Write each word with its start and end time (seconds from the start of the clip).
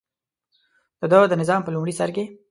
دده 1.01 1.17
د 1.27 1.33
نظام 1.41 1.61
په 1.63 1.71
لومړي 1.73 1.93
سر 1.99 2.09
کې. 2.15 2.23